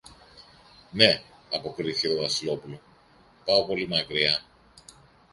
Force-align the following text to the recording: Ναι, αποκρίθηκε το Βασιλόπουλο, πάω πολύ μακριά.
Ναι, 0.91 1.21
αποκρίθηκε 1.53 2.07
το 2.07 2.21
Βασιλόπουλο, 2.21 2.79
πάω 3.45 3.65
πολύ 3.65 3.87
μακριά. 3.87 4.41